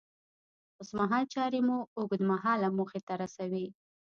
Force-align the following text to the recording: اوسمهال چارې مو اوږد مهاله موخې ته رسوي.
اوسمهال 0.79 1.23
چارې 1.33 1.59
مو 1.67 1.77
اوږد 1.97 2.21
مهاله 2.31 2.67
موخې 2.77 3.01
ته 3.07 3.13
رسوي. 3.21 3.65